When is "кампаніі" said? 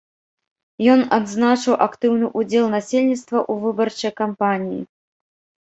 4.25-4.83